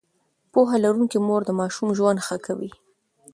[0.51, 2.71] پوهه لرونکې مور د ماشوم ژوند ښه کوي.